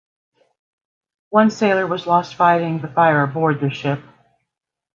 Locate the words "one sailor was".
1.29-2.07